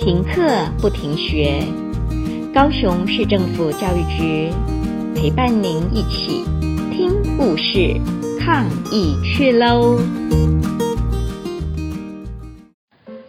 [0.00, 0.40] 停课
[0.80, 1.62] 不停学，
[2.54, 4.50] 高雄市政府教育局
[5.14, 6.42] 陪伴您一起
[6.90, 8.00] 听故事、
[8.40, 9.98] 抗疫去喽！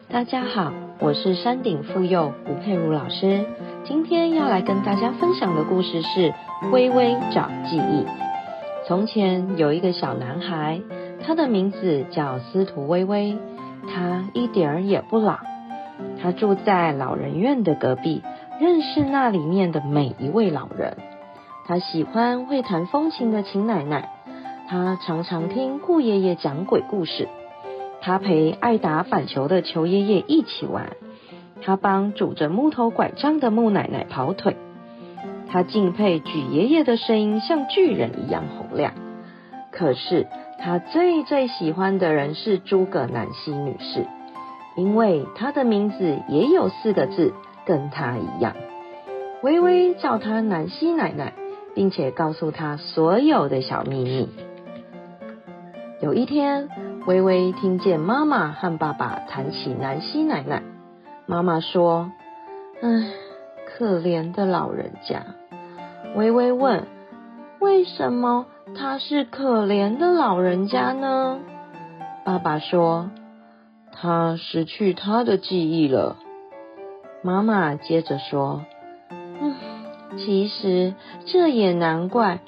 [0.08, 3.44] 大家好，我是山顶妇幼吴佩如老师，
[3.84, 6.30] 今天要来跟大家分享的故事是
[6.72, 7.80] 《微微找记忆》。
[8.88, 10.80] 从前有一个小男孩，
[11.22, 13.38] 他的名字叫司徒微微，
[13.94, 15.38] 他一点儿也不老。
[16.22, 18.22] 他住在老人院的隔壁，
[18.60, 20.98] 认识那里面的每一位老人。
[21.66, 24.10] 他喜欢会弹风琴的秦奶奶，
[24.68, 27.28] 他常常听顾爷爷讲鬼故事。
[28.02, 30.90] 他陪爱打板球的裘爷爷一起玩，
[31.62, 34.58] 他帮拄着木头拐杖的木奶奶跑腿。
[35.48, 38.94] 他敬佩举爷爷的声音像巨人一样洪亮。
[39.72, 40.28] 可是
[40.60, 44.06] 他最最喜欢的人是诸葛南希女士。
[44.76, 47.34] 因为他的名字也有四个字，
[47.66, 48.56] 跟他一样。
[49.42, 51.34] 微微叫他南希奶奶，
[51.76, 54.30] 并且告诉他所有的小秘密。
[56.00, 56.70] 有一天，
[57.06, 60.64] 威威听见妈妈和爸爸谈起南希奶奶。
[61.26, 62.12] 妈妈说
[62.82, 63.12] ：“唉，
[63.68, 65.24] 可怜的老人家。”
[66.16, 66.88] 威威问
[67.60, 71.40] ：“为什么他是可怜的老人家呢？”
[72.24, 73.10] 爸爸说。
[73.92, 76.18] 他失去他的记忆了。
[77.24, 78.66] 妈妈接着说
[79.12, 79.56] ：“嗯，
[80.18, 82.40] 其实这也难怪，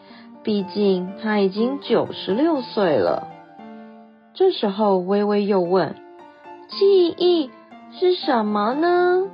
[0.44, 3.27] 毕竟他已经九十六岁了。”
[4.33, 5.95] 这时候，微微又问
[6.69, 7.52] ：“记忆
[7.91, 9.30] 是什么呢？”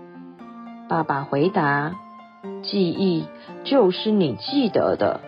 [0.89, 1.95] 爸爸回答
[2.63, 3.25] ：“记忆
[3.63, 5.21] 就是你记得的。”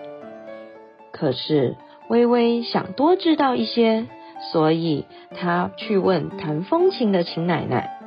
[1.14, 1.78] 可是，
[2.09, 4.08] 微微想多知道一些。
[4.52, 8.00] 所以他去问弹风琴的秦奶奶：“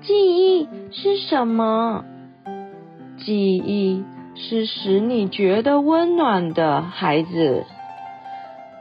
[0.00, 2.04] 记忆是什么
[3.24, 4.02] ？”“记忆
[4.34, 7.64] 是使你觉得温暖的孩子。”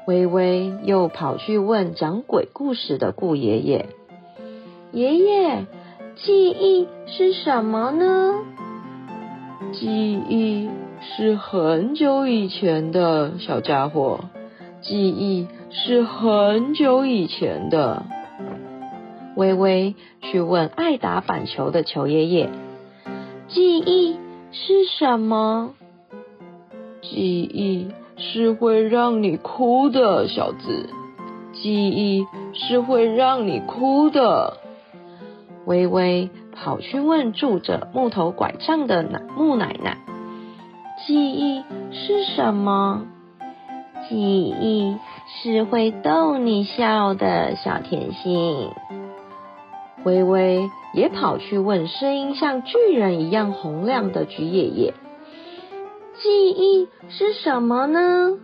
[0.08, 3.86] 威威又跑去问讲鬼故事的顾爷爷
[4.92, 5.66] ：“爷爷，
[6.16, 8.34] 记忆是什么呢
[9.74, 10.70] ？”“记忆
[11.02, 14.22] 是很久以前的小家伙。”
[14.82, 18.04] 记忆是很久以前的。
[19.36, 22.50] 微微去问爱打板球的球爷爷
[23.48, 24.18] ：“记忆
[24.52, 25.74] 是什么
[27.02, 30.90] ？”“记忆是会让你哭的，小子。
[31.54, 34.58] 记忆是会让你哭的。”
[35.66, 39.98] 微微跑去问拄着木头拐杖的奶木奶奶
[41.06, 43.06] ：“记忆是什么？”
[44.10, 44.98] 记忆
[45.28, 48.72] 是会逗你笑的小甜心。
[50.04, 54.96] 微微也跑去问声音像巨人一样洪亮的菊爷爷
[56.20, 58.40] ：“记忆是什么呢？”“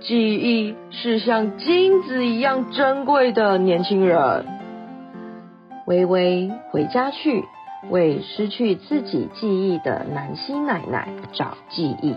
[0.00, 4.46] 记忆是像金子一样珍贵的年轻人。”
[5.86, 7.44] 微微回家去
[7.90, 12.14] 为失去自己记忆的南希奶奶找记忆。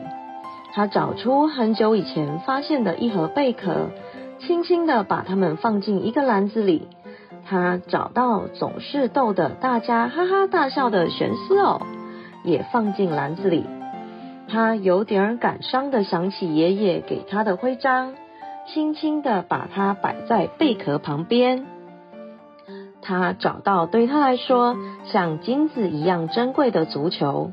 [0.74, 3.90] 他找出很久以前发现的一盒贝壳，
[4.40, 6.88] 轻轻地把它们放进一个篮子里。
[7.46, 11.82] 他找到总是逗得大家哈哈大笑的玄丝偶，
[12.44, 13.66] 也放进篮子里。
[14.48, 18.14] 他有点感伤地想起爷爷给他的徽章，
[18.68, 21.66] 轻轻地把它摆在贝壳旁边。
[23.02, 24.76] 他找到对他来说
[25.06, 27.52] 像金子一样珍贵的足球。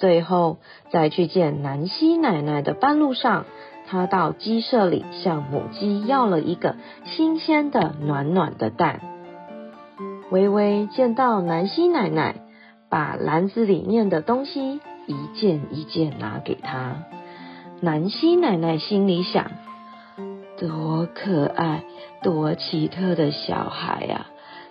[0.00, 0.56] 最后，
[0.90, 3.44] 在去见南希奶奶的半路上，
[3.86, 9.02] 他到鸡舍里向母鸡要了一个新鲜的、暖暖的蛋。
[10.30, 12.36] 微微见到南希奶奶，
[12.88, 17.04] 把篮子里面的东西一件一件拿给他。
[17.82, 19.50] 南希奶奶心里想：
[20.56, 21.84] 多可爱、
[22.22, 24.28] 多奇特的小孩呀，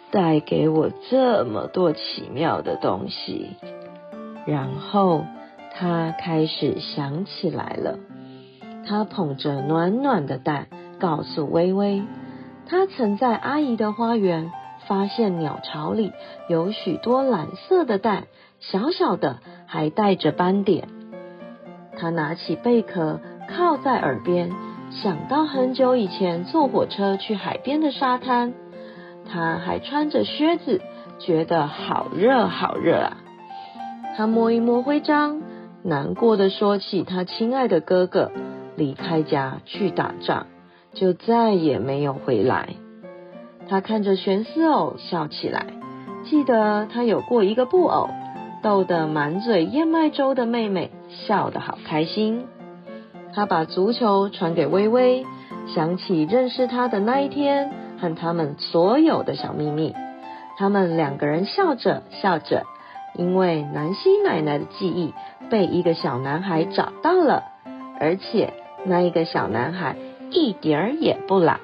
[0.10, 3.58] 带给我这么多奇妙的东西。
[4.46, 5.26] 然后
[5.76, 8.00] 他开始想起来了，
[8.88, 10.68] 他捧着暖暖的蛋，
[11.00, 12.04] 告诉微微，
[12.68, 14.52] 他曾在阿姨的花园
[14.88, 16.12] 发现鸟巢里
[16.48, 18.24] 有许多蓝色的蛋，
[18.60, 20.88] 小小的，还带着斑点。
[21.98, 23.20] 他拿起贝壳
[23.50, 24.52] 靠在耳边，
[24.90, 28.54] 想到很久以前坐火车去海边的沙滩，
[29.32, 30.82] 他还穿着靴子，
[31.20, 33.18] 觉得好热好热啊。
[34.20, 35.42] 他摸一摸徽章，
[35.82, 38.34] 难过的说起他亲爱的哥哥
[38.76, 40.48] 离开家去打仗，
[40.94, 42.76] 就再也没有回来。
[43.70, 45.68] 他看着悬丝偶笑起来，
[46.26, 48.10] 记得他有过一个布偶，
[48.62, 52.46] 逗得满嘴燕麦粥的妹妹笑得好开心。
[53.34, 55.26] 他把足球传给微微，
[55.74, 57.72] 想起认识他的那一天
[58.02, 59.96] 和他们所有的小秘密。
[60.58, 62.66] 他们两个人笑着笑着，
[63.16, 65.14] 因为南希奶奶的记忆
[65.50, 67.44] 被一个小男孩找到了，
[68.00, 68.54] 而且
[68.86, 69.96] 那一个小男孩
[70.32, 71.58] 一点儿也不老。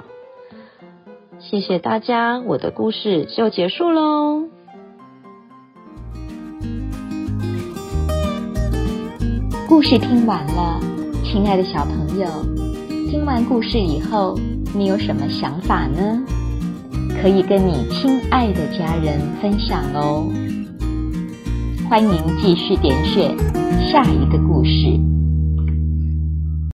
[1.39, 4.43] 谢谢大家，我的故事就结束喽。
[9.67, 10.79] 故事听完了，
[11.23, 12.27] 亲爱的小朋友，
[13.09, 14.39] 听完故事以后，
[14.73, 16.23] 你有什么想法呢？
[17.21, 20.31] 可以跟你亲爱的家人分享哦。
[21.87, 23.37] 欢迎继续点选
[23.91, 25.14] 下一个故事。